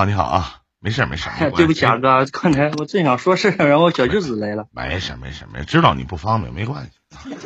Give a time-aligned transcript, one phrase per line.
[0.00, 1.28] 好，你好啊，没事没事。
[1.54, 4.64] 对不起啊，哥，刚才我正想说事儿然后小舅子来了。
[4.70, 7.36] 没事没事没事，知道你不方便，没关系。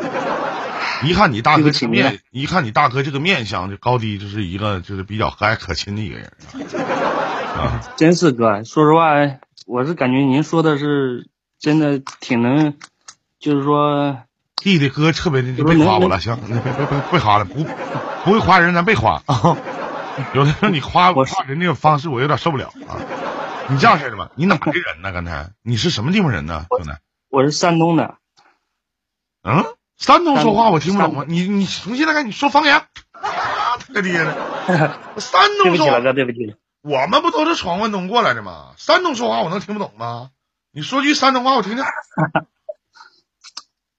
[1.03, 6.31] 一看你大哥这面，一看你大哥这个面相，这高低就是一个就是比较和蔼可亲的一个人
[7.59, 7.81] 啊。
[7.97, 9.15] 真是哥，说实话，
[9.67, 11.27] 我是感觉您说的是
[11.59, 12.75] 真的挺能，
[13.41, 14.19] 就是说
[14.55, 17.65] 弟弟哥特别的就别夸我了，行，别别别别夸了，不
[18.25, 19.57] 不会夸人咱别夸啊。
[20.35, 22.99] 有的时候你夸我夸人那个方式，我有点受不了啊。
[23.69, 25.13] 你这样式的吧，你哪的人呢？
[25.13, 26.67] 刚才你是什么地方人呢？
[26.71, 26.91] 兄弟，
[27.31, 28.17] 我是山东的。
[29.43, 29.65] 嗯，
[29.97, 31.25] 山东说话我听不懂啊。
[31.27, 32.87] 你你从现在开始说方言，
[33.95, 34.99] 太厉害了。
[35.19, 36.57] 山东说话，对不起对不起。
[36.83, 38.75] 我们不都是闯关东过来的吗？
[38.77, 40.31] 山东说话我能听不懂吗？
[40.71, 41.85] 你说句山东话我听听。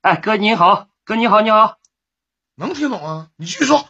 [0.01, 1.77] 哎，哥你好，哥你好你好，
[2.53, 3.29] 能听懂啊？
[3.37, 3.84] 你继续说。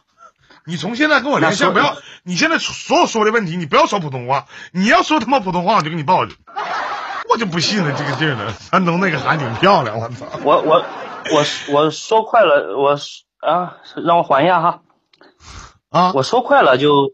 [0.67, 1.95] 你从现在跟我连线，不要！
[2.23, 4.47] 你现在所有说的问题，你不要说普通话。
[4.71, 6.35] 你要说他妈普通话，我就给你报警。
[7.29, 8.53] 我就不信了这个劲儿了。
[8.53, 10.25] 山东那个还挺漂亮，我操！
[10.44, 10.85] 我 我
[11.31, 12.97] 我我说快了，我
[13.47, 14.81] 啊，让我缓一下哈。
[15.89, 16.11] 啊！
[16.13, 17.13] 我说快了就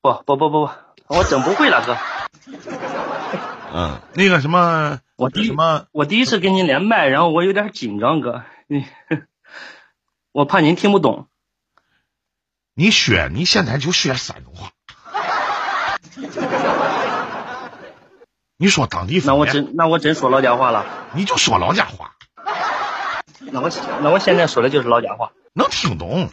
[0.00, 0.70] 不不不不不，
[1.08, 1.96] 我整不会了，哥。
[3.74, 8.86] 嗯，那个什么，我第什么，我第一次跟您连麦，然后我有点紧张，哥，你
[10.32, 11.26] 我怕您听不懂。
[12.74, 14.70] 你选，你现在就学山东话。
[18.56, 20.86] 你说当地那我真那我真说老家话了。
[21.12, 22.12] 你就说老家话。
[23.40, 23.70] 那我
[24.00, 25.32] 那我现在说的就是老家话。
[25.52, 26.30] 能听懂。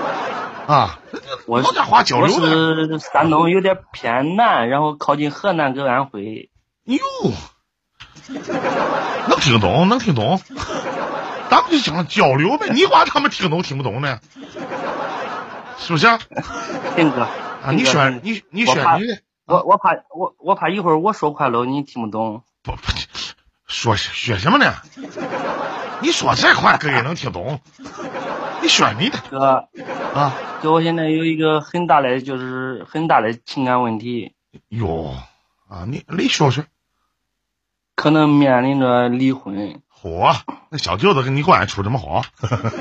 [0.68, 1.00] 啊，
[1.46, 6.50] 我老家话交流是山东有点偏南，然后靠近河南跟安徽。
[6.84, 7.00] 哟，
[9.28, 10.38] 能听懂，能听懂。
[11.48, 14.20] 咱们就讲交流呗，你管他们听懂听不懂呢？
[15.82, 16.06] 是不是？
[16.96, 22.44] 听哥啊，你选你你选你的，我我怕我我怕一会儿我说快了你听不懂。
[22.62, 22.78] 不不，
[23.66, 24.72] 说选什么呢？
[26.00, 27.60] 你说这话哥也能听懂。
[28.60, 29.68] 你选你的哥
[30.14, 34.34] 啊，就，我现在有一个很大的就是很大的情感问题。
[34.68, 35.16] 哟
[35.68, 36.64] 啊，你你说说。
[37.96, 39.80] 可能面临着离婚。
[39.92, 40.34] 嚯，
[40.70, 42.22] 那小舅子跟你关系处这么好，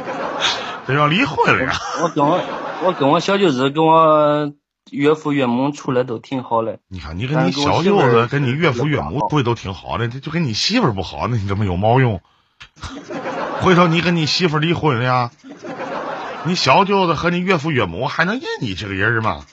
[0.87, 1.73] 这要离婚了呀？
[2.01, 2.39] 我跟我。
[2.83, 4.53] 我跟我小舅子跟我
[4.91, 6.79] 岳父岳母处的都挺好的。
[6.87, 12.21] 你看，你跟你小舅子跟你岳父岳母处的都挺好的，这就跟你媳妇不好，那你怎么有毛用？
[13.61, 15.31] 回头你跟你媳妇离婚了呀？
[16.45, 19.45] 你小舅子和你岳父岳母还能认你这个人吗？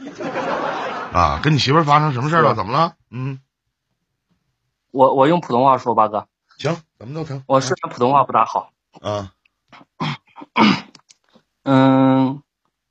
[1.12, 2.54] 啊，跟你媳妇发生什么事了？
[2.54, 2.94] 怎么了？
[3.10, 3.40] 嗯，
[4.90, 6.26] 我我用普通话说吧，哥。
[6.58, 7.44] 行，怎么都成。
[7.46, 8.70] 我虽然普通话不大好。
[9.02, 9.32] 啊。
[11.64, 12.42] 嗯。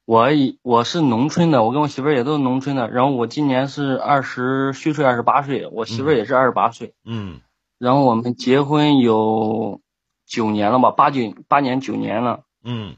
[0.08, 0.30] 我
[0.62, 2.90] 我是农村的，我跟我媳妇儿也都是农村的。
[2.90, 6.94] 然后我今年是二十虚岁二十八岁，我媳妇儿也是二十八岁。
[7.04, 7.42] 嗯。
[7.78, 9.82] 然后我们结婚有
[10.26, 12.46] 九年了吧，八九八年九年了。
[12.64, 12.96] 嗯。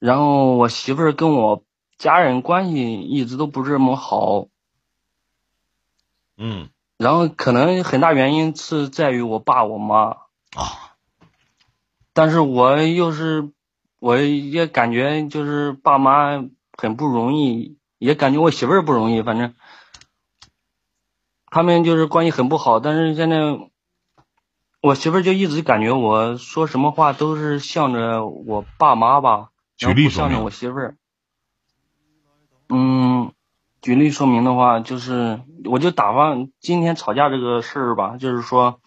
[0.00, 1.62] 然后我媳妇儿跟我
[1.98, 4.48] 家人关系一直都不是这么好。
[6.36, 6.68] 嗯。
[6.98, 10.16] 然后可能很大原因是在于我爸我妈。
[10.56, 10.96] 啊。
[12.12, 13.52] 但是我又是。
[14.02, 16.44] 我也感觉就是爸妈
[16.76, 19.54] 很不容易，也感觉我媳妇儿不容易，反正
[21.46, 22.80] 他们就是关系很不好。
[22.80, 23.36] 但是现在
[24.80, 30.96] 我媳妇儿就一直感觉我说什么话都是向着我爸妈吧，然后不向着我媳妇儿。
[32.70, 33.32] 嗯，
[33.80, 38.80] 举例说明的话，就是我就打发今天吵架这个事儿吧，就是说。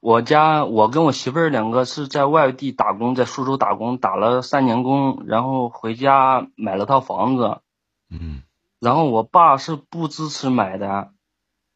[0.00, 7.60] 我家我跟我媳妇儿两个是在外地打工，在苏州打工，打了三年工，然后回家买了套房子。
[8.10, 8.42] 嗯。
[8.78, 11.12] 然后我爸是不支持买的，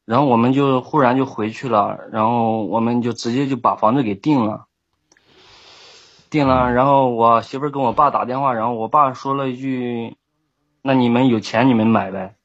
[0.06, 4.66] 然后我们就忽然就回去了，然后我们就直接就把房子给定了。
[6.30, 10.16] 定了，然后我媳妇儿跟我爸打电话，然后我爸说了一句
[10.80, 12.36] ：“那你们有钱你们买呗。”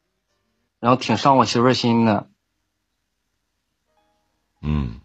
[0.82, 2.28] 然后挺伤我媳妇儿心的。
[4.62, 5.00] 嗯。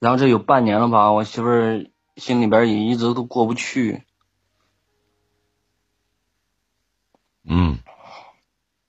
[0.00, 1.86] 然后这有半年了吧，我媳妇儿
[2.16, 4.04] 心里边也一直都过不去。
[7.44, 7.78] 嗯。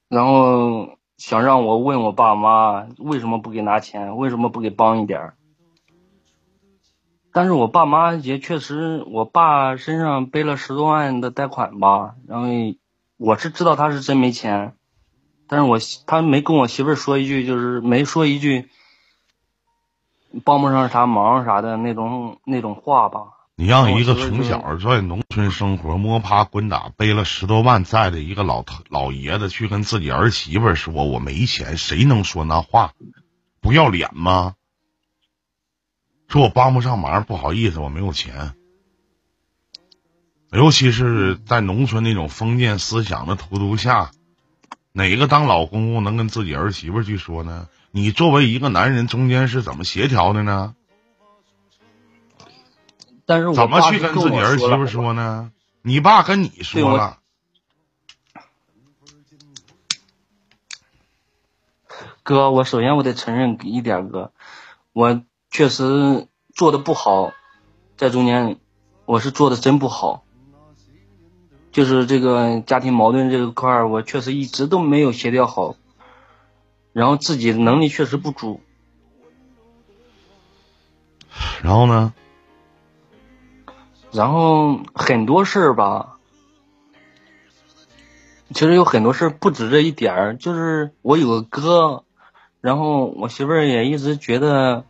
[0.07, 5.35] 然后想让我问我爸妈为什么不给拿钱，为什么不给帮一点儿
[7.31, 12.47] 但是我爸妈也确实，我爸身上背了十多万的贷款吧，然后
[13.17, 14.75] 我是知道他是真没钱，
[15.47, 15.77] 但是我
[16.07, 18.67] 他没跟我媳妇儿说一句，就是没说一句。
[20.43, 23.19] 帮不上啥忙啥的那种那种话吧。
[23.55, 32.93] 你让一个从小在农村生活、摸爬滚打、背了十多万债的一个老头老爷子去跟自己儿媳妇说：“我没钱。”谁能说那话？
[33.59, 34.53] 不要脸吗？
[36.29, 38.53] 说我帮不上忙，不好意思，我没有钱。
[40.51, 44.11] 尤其是在农村那种封建思想的荼毒下，
[44.91, 47.67] 哪个当老公公能跟自己儿媳妇去说呢？
[47.91, 50.75] 你作为一个男人，中间是怎么协调的呢？
[53.25, 55.51] 但是怎么去跟自己儿媳妇说呢？
[55.81, 57.19] 你爸跟你说了，
[62.23, 64.33] 哥，我首先我得承认一点，哥，
[64.93, 67.31] 我确实做的不好，
[67.97, 68.59] 在中间
[69.05, 70.23] 我是做的真不好，
[71.79, 75.77] 就是这个家庭矛盾这个块儿，我确实一直都没有协调好。
[76.91, 78.59] 然后自己能力确实不足，
[81.61, 82.13] 然后呢？
[84.11, 86.17] 然后很多事儿吧，
[88.53, 90.35] 其实有很多事儿不止这一点儿。
[90.35, 92.03] 就是我有个哥，
[92.59, 94.83] 然后我媳妇儿也一直觉得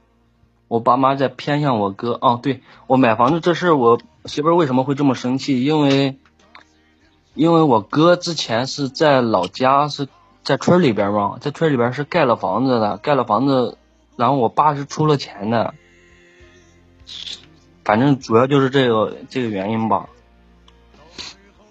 [0.68, 2.18] 我爸妈在偏向我哥。
[2.20, 5.64] 哦，对我买房子这事儿，我媳妇儿为什么会这么生气？
[5.64, 6.18] 因为
[7.34, 10.08] 因为我哥之前是在老家是。
[10.42, 13.78] 在村里边嘛，在村里边是盖了房子的，盖了房子，
[14.16, 15.76] 然后我爸是出了钱的，
[17.84, 20.10] 反正主要就是这个这个原因吧。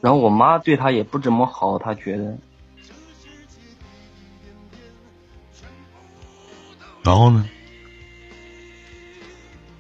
[0.01, 2.39] 然后我妈对他也不怎么好，他觉得。
[7.03, 7.49] 然后呢？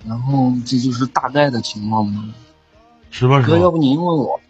[0.04, 2.34] 然后这就是大概的情况嘛。
[3.10, 3.42] 是吧？
[3.42, 4.40] 哥，要不您问我？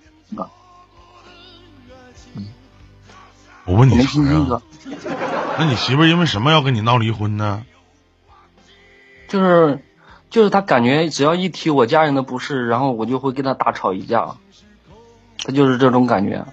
[3.68, 4.62] 我问你啥呀？
[5.58, 7.66] 那你媳妇因为什么要跟你闹离婚呢？
[9.28, 9.84] 就是，
[10.30, 14.36] 就是他感觉只要一提我家人的不是，然后我就会跟他大吵一架。
[15.44, 16.46] 他就是这种感觉。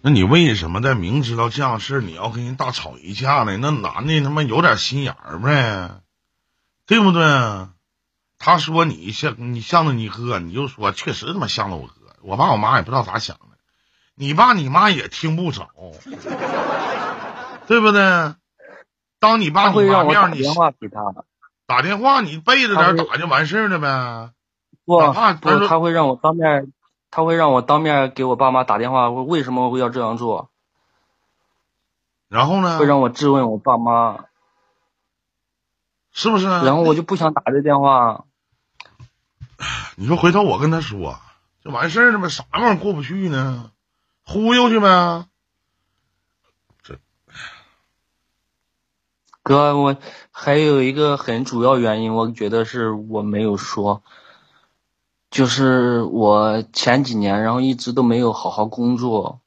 [0.00, 3.56] 那你为什么在明知道这样事你要跟人大吵一架呢？
[3.58, 6.00] 那男的他妈有点心眼儿呗，
[6.88, 7.22] 对不对？
[8.40, 11.94] 他说你像你向着你哥，你就说确实他妈向着我哥。
[12.22, 13.51] 我爸我妈也不知道咋想的。
[14.14, 15.68] 你爸你妈也听不着，
[17.66, 18.34] 对不对？
[19.18, 20.42] 当你爸你妈面，你
[21.66, 24.30] 打电话，你背着点打就完事儿了呗。
[24.84, 24.98] 不，
[25.40, 26.72] 不，他会让我当面，
[27.10, 30.50] 他会让我当面给我爸妈打电话，我为什么会要这样做？
[32.28, 32.78] 然后呢？
[32.78, 34.24] 会让我质问我爸妈，
[36.12, 36.46] 是不是？
[36.46, 38.24] 然后我就不想打这电话。
[39.96, 41.18] 你说回头我跟他说，
[41.64, 42.28] 就完事儿了呗？
[42.28, 43.71] 啥玩意儿过不去呢？
[44.24, 45.26] 忽悠去呗，
[46.82, 46.98] 这
[49.42, 49.96] 哥，我
[50.30, 54.02] 还有一个很主要原因，我觉得是我没有说，
[55.30, 59.40] 就是我前几年，然后一直都没有好好工作，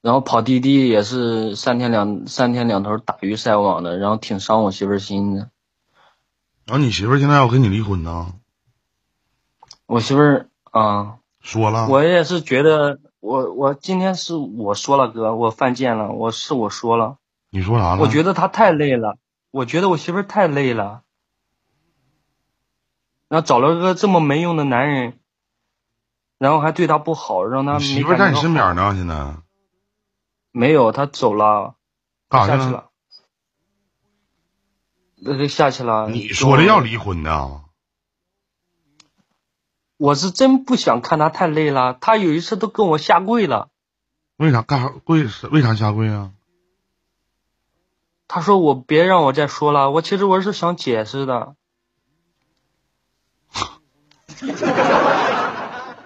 [0.00, 5.50] 然后跑滴滴也是三天两三天两头打鱼晒网的，然后挺伤我媳妇心的。
[6.64, 8.32] 然后你媳妇现在要跟你离婚呢？
[9.86, 11.18] 我媳妇儿啊。
[11.42, 17.16] 说了，我也是觉得，我我今天是我说了哥，我犯贱了，我是我说了。
[17.50, 18.00] 你说啥了？
[18.00, 19.18] 我觉得他太累了，
[19.50, 21.02] 我觉得我媳妇儿太累了，
[23.28, 25.18] 然后找了个这么没用的男人，
[26.38, 29.34] 然后还对他不好，让他媳妇在你身边呢，现在
[30.52, 31.74] 没有，他走了，
[32.28, 32.90] 干啥去了？
[35.24, 36.08] 那就下去了。
[36.08, 37.62] 你说的要离婚呢？
[40.02, 43.68] 我是真不想看他太累了，他有一次都跟我下跪了。
[44.36, 45.24] 为啥干啥跪？
[45.52, 46.32] 为啥下跪啊？
[48.26, 51.54] 他说我别让我再说了，我其实我是想解释的。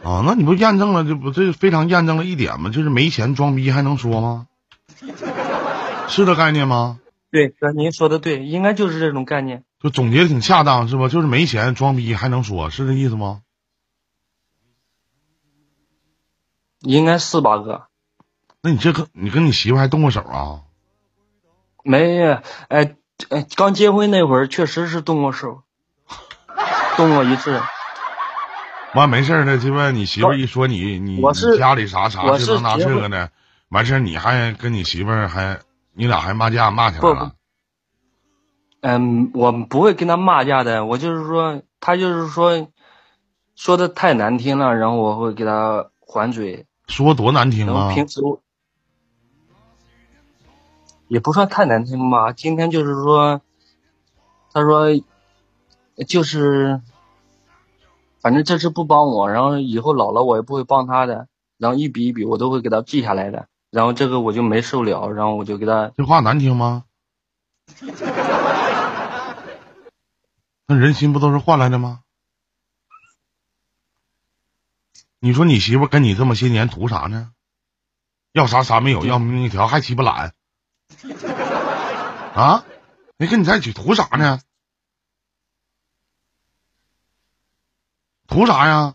[0.05, 1.03] 啊， 那你不验证了？
[1.03, 2.69] 这不这非常验证了一点吗？
[2.69, 4.47] 就是没钱装逼还能说吗？
[6.09, 6.99] 是这概念吗？
[7.31, 9.65] 对，哥，您说的对，应该就是这种概念。
[9.81, 11.09] 就总结的挺恰当，是吧？
[11.09, 13.41] 就是没钱装逼还能说，是这意思吗？
[16.89, 17.87] 应该是吧，哥。
[18.63, 20.63] 那你这个，你跟你媳妇还动过手啊？
[21.85, 22.21] 没，
[22.69, 22.97] 哎
[23.31, 25.63] 哎，刚结婚那会儿确实是动过手，
[26.97, 27.61] 动过一次。
[28.95, 31.21] 完没事的，就问你媳妇一说你你
[31.59, 33.29] 家里啥啥就能拿这个呢？
[33.69, 35.61] 完事你还跟你媳妇还
[35.93, 37.33] 你俩还骂架骂起来了？
[38.81, 42.69] 嗯，我不会跟他骂架的，我就是说他就是说
[43.55, 46.67] 说的太难听了，然后我会给他还嘴。
[46.87, 47.93] 说多难听啊！
[47.93, 48.21] 平时
[51.09, 52.33] 也不算太难听吧。
[52.33, 53.41] 今天就是说，
[54.53, 54.87] 他说
[56.07, 56.81] 就是，
[58.21, 61.29] 反正这次不帮我，然后以后老了我也不会帮他的，
[61.59, 66.85] 然后一笔一笔我都会给他记下来的，然后这个我就没受了，然后我就给他，这话难听吗？
[70.69, 72.01] 那人心不都是换来的吗？
[75.19, 77.33] 你说你媳妇跟你这么些年图啥呢？
[78.33, 80.35] 要啥啥没有，要命一条，还鸡巴懒
[82.35, 82.65] 啊！
[83.17, 84.41] 没跟你在一起图啥呢？
[88.29, 88.95] 图啥呀？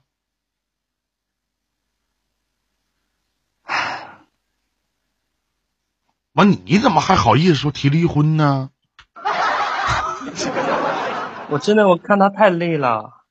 [6.34, 8.70] 完，你怎么还好意思说提离婚呢？
[11.50, 13.26] 我真的我看他太累了，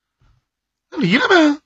[0.91, 1.61] 那离了呗。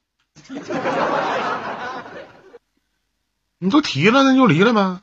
[3.64, 5.00] 你都提了，那就离了呗。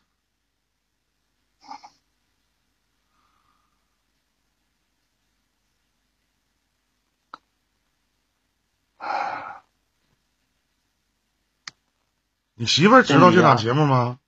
[12.54, 14.20] 你媳妇儿知道这档节目吗？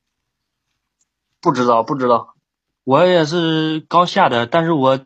[1.39, 2.33] 不知道不知道，
[2.83, 5.05] 我也是刚下的，但是我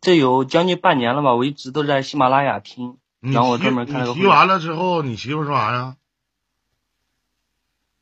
[0.00, 5.96] 这有将近半年了吧，我一直都在喜马拉雅听，你然后我提专门看了个你提完了之后，你媳妇儿说啥呀？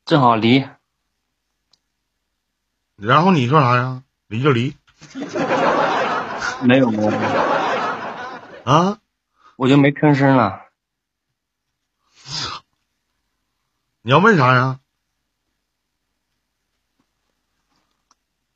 [0.07, 0.65] 正好离，
[2.95, 4.03] 然后你说啥呀？
[4.27, 4.73] 离就离
[6.61, 7.11] 没有没有，
[8.63, 9.01] 啊！
[9.57, 10.61] 我就没吭声了。
[14.01, 14.79] 你要问啥呀？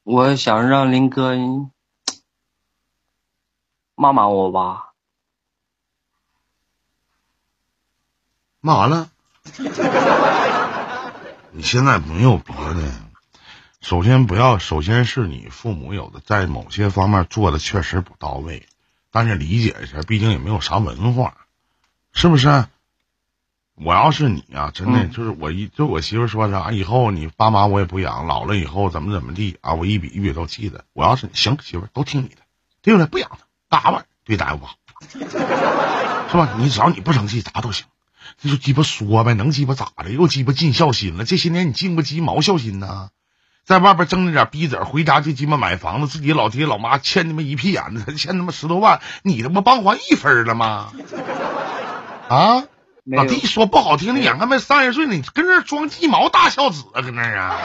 [0.03, 1.35] 我想让林哥
[3.95, 4.93] 骂骂我吧，
[8.61, 9.11] 骂完了。
[11.53, 12.93] 你现在没有别的，
[13.81, 18.65] 首先不要，首先是你父母有的在某些方面做的确实不到位，
[19.11, 21.35] 但是理解一下，毕竟也没有啥文化，
[22.13, 22.65] 是不是？
[23.75, 30.85] 我要是你啊，真的、嗯就是我一就我媳妇说啥，以后你爸妈我也不养，老了以后怎么怎么地啊，我一笔一笔都记得。
[30.93, 32.37] 我要是你行，媳妇都听你的，
[32.81, 33.07] 对不对？
[33.07, 33.29] 不养
[33.69, 34.77] 他，嘎巴对待不好，
[35.09, 36.55] 是吧？
[36.59, 37.87] 你只要你不生气，咋都行。
[38.41, 40.09] 你就鸡巴说呗，能鸡巴咋的？
[40.09, 41.25] 又鸡巴尽孝心了。
[41.25, 43.09] 这些年你尽过鸡毛孝心呢？
[43.65, 50.91] 在外边挣着点逼子，回家就鸡巴买房子，自己老爹老妈欠他妈一屁眼子，欠他妈十多万，你他妈帮还一分了吗？
[52.27, 52.63] 啊？
[53.03, 57.57] 老弟说不好听的，眼看没三十岁了，你跟这儿装鸡毛大孝子啊，搁那儿啊？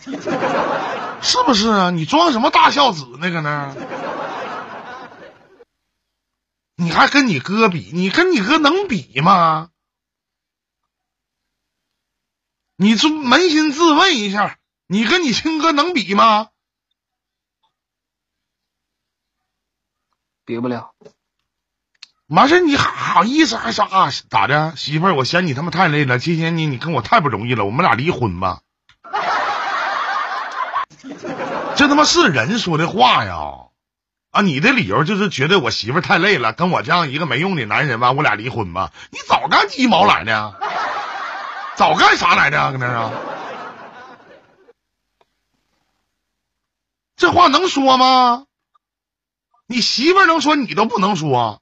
[1.22, 1.90] 是不是啊？
[1.90, 3.30] 你装什么大孝子那？
[3.30, 3.74] 搁那儿？
[6.80, 7.90] 你还跟你哥比？
[7.92, 9.68] 你跟你哥能比吗？
[12.76, 16.48] 你就扪心自问一下，你跟你亲哥能比吗？
[20.46, 20.94] 比不了。
[22.28, 24.74] 完事儿你还好意思还啥、咋的？
[24.74, 28.62] 媳妇儿，我嫌你他妈太累了，今天你你跟我太不容易了，我们俩离婚吧。
[31.76, 33.69] 这他妈是人说的话呀！
[34.30, 38.92] 啊，你的理由就是觉得我媳妇太累了，跟我这样一个没用的男人吧，我俩离婚吧？
[39.10, 40.54] 你早干鸡毛来呢？
[41.76, 42.72] 早干啥来着？
[42.72, 43.10] 搁那啊？
[47.16, 48.46] 这话能说吗？
[49.66, 51.60] 你媳妇能说，你都不能说，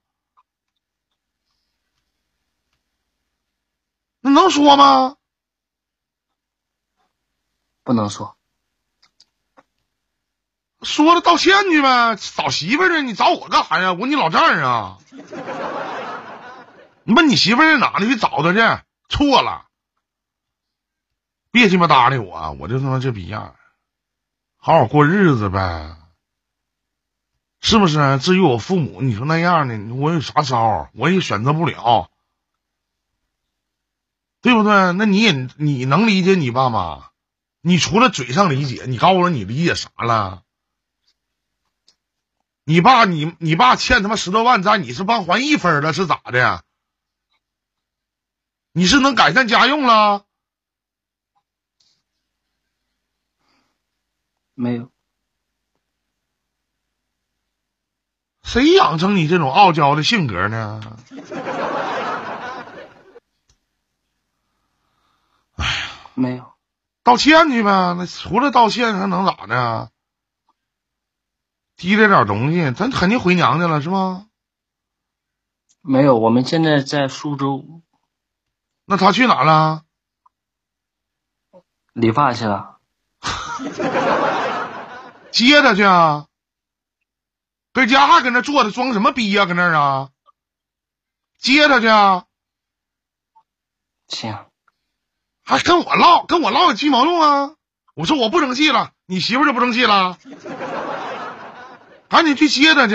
[4.21, 5.17] 那能说吗？
[7.83, 8.38] 不能说，
[10.83, 13.93] 说了道歉去呗，找媳妇儿去，你找我干啥呀？
[13.95, 14.99] 我你老丈人啊！
[17.03, 18.07] 你问你媳妇儿在哪呢？
[18.07, 18.61] 去找她去。
[19.09, 19.65] 错了，
[21.51, 23.57] 别鸡巴搭理我，我就他妈这逼样，
[24.59, 25.97] 好好过日子呗，
[27.61, 28.19] 是不是？
[28.19, 30.91] 至于我父母，你说那样的，我有啥招？
[30.95, 32.11] 我也选择不了，
[34.43, 34.93] 对不对？
[34.93, 37.09] 那你也你能理解你爸妈？
[37.63, 40.43] 你除了嘴上理解，你告诉我你理解啥了？
[42.69, 46.63] 你爸你你爸欠他妈十多万债，你是帮还一分了是咋的？
[48.73, 50.27] 你是能改善家用了？
[54.53, 54.91] 没有。
[58.43, 60.83] 谁养成你这种傲娇的性格呢？
[65.57, 66.53] 哎 呀没有，
[67.03, 69.91] 道歉去呗，那除了道歉还能咋的？
[71.79, 74.27] 提着点东西，咱肯定回娘家了是吗？
[75.81, 76.19] 没有。
[76.19, 77.83] 我们现在在苏州
[78.85, 79.85] 那他去哪了？
[81.93, 82.79] 理发去了，
[85.31, 86.27] 接他去啊？
[87.73, 89.47] 搁家还搁那坐着装什么逼呀？
[89.47, 90.11] 搁那儿啊？
[91.39, 92.25] 接他去啊！
[94.09, 94.47] 行，
[95.45, 97.55] 还跟我唠，跟我唠有鸡毛用啊！
[97.95, 100.19] 我说我不生气了，你媳妇就不生气了，
[102.09, 102.95] 赶紧去接他去，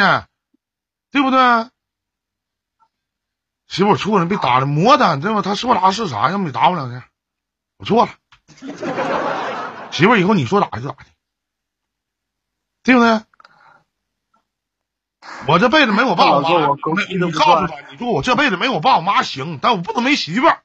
[1.11, 1.39] 对不对？
[3.67, 5.41] 媳妇，我错了，别打了，磨他，对吧？
[5.41, 7.07] 他说啥是啥，要不你打我两下，
[7.77, 8.11] 我错了。
[9.91, 11.05] 媳妇，以后你说咋的就咋的，
[12.83, 13.21] 对不对？
[15.47, 16.77] 我这辈子没我爸我妈，我
[17.09, 20.63] 你告诉他，你说我这辈子没我爸我妈行，但我不能没媳妇儿。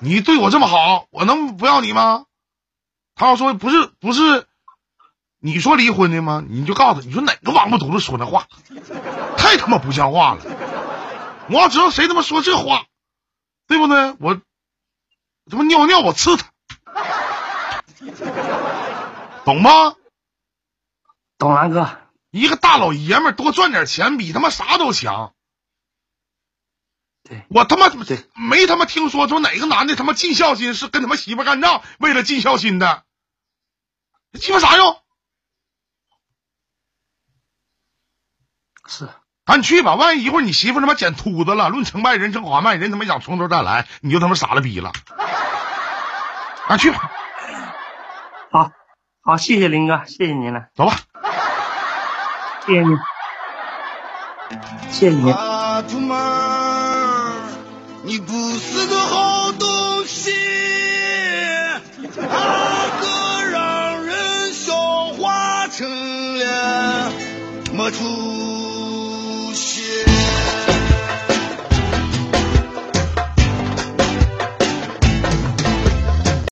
[0.00, 2.26] 你对我这么好，我能不要你吗？
[3.14, 4.46] 他要说不是不是，
[5.40, 6.44] 你说离婚的吗？
[6.48, 8.48] 你就告诉他，你说哪个王八犊子说那话，
[9.36, 10.42] 太他妈不像话了。
[11.48, 12.86] 我要知道谁他妈说这话，
[13.66, 14.16] 对不对？
[14.18, 14.40] 我
[15.50, 16.50] 他妈尿尿我呲他，
[19.44, 19.94] 懂吗？
[21.38, 21.98] 懂了，哥。
[22.30, 25.32] 一个大老爷们多赚点钱比他妈啥都强。
[27.22, 33.04] 对我他妈对没他妈听说说哪个男的他妈尽孝心是跟他妈媳妇干仗，为了尽孝心的，
[34.32, 35.00] 鸡巴啥用？
[38.88, 39.08] 是，
[39.44, 44.92] 赶紧去吧，万一一会儿你媳妇他妈捡秃子了，论成败人成华迈，人他妈想从头再来，你就他妈傻了逼了。
[46.68, 47.10] 赶紧去吧，
[48.50, 48.70] 好，
[49.22, 50.96] 好，谢谢林哥，谢谢您了，走吧。
[52.66, 52.96] 谢谢你，
[54.90, 55.30] 谢谢你。
[55.30, 57.32] 阿图妹儿，
[58.02, 60.34] 你不是个好东西，
[62.16, 62.26] 那
[63.00, 64.74] 个让人笑
[65.18, 67.10] 话成了
[67.72, 68.04] 没出